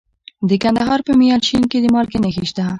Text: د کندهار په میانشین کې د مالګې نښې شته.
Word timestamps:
د 0.49 0.51
کندهار 0.63 0.99
په 1.07 1.13
میانشین 1.19 1.63
کې 1.71 1.77
د 1.81 1.85
مالګې 1.93 2.19
نښې 2.23 2.43
شته. 2.49 2.63